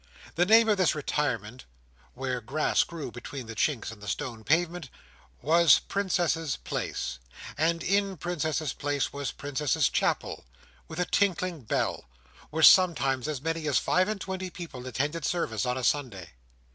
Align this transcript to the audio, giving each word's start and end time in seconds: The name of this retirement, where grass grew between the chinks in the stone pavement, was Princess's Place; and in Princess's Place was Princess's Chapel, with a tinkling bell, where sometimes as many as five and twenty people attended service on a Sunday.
The 0.33 0.47
name 0.47 0.67
of 0.67 0.79
this 0.79 0.95
retirement, 0.95 1.65
where 2.15 2.41
grass 2.41 2.83
grew 2.83 3.11
between 3.11 3.45
the 3.45 3.53
chinks 3.53 3.91
in 3.91 3.99
the 3.99 4.07
stone 4.07 4.43
pavement, 4.43 4.89
was 5.43 5.77
Princess's 5.77 6.57
Place; 6.57 7.19
and 7.55 7.83
in 7.83 8.17
Princess's 8.17 8.73
Place 8.73 9.13
was 9.13 9.31
Princess's 9.31 9.89
Chapel, 9.89 10.43
with 10.87 10.99
a 10.99 11.05
tinkling 11.05 11.61
bell, 11.61 12.05
where 12.49 12.63
sometimes 12.63 13.27
as 13.27 13.43
many 13.43 13.67
as 13.67 13.77
five 13.77 14.07
and 14.09 14.19
twenty 14.19 14.49
people 14.49 14.87
attended 14.87 15.23
service 15.23 15.67
on 15.67 15.77
a 15.77 15.83
Sunday. 15.83 16.31